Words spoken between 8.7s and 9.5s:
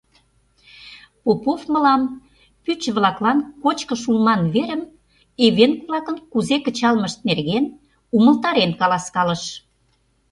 каласкалыш.